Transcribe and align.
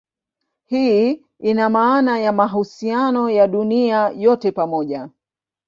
Hii 0.65 1.21
ina 1.39 1.69
maana 1.69 2.19
ya 2.19 2.31
mahusiano 2.31 3.29
ya 3.29 3.47
dunia 3.47 4.09
yote 4.17 4.51
pamoja. 4.51 5.09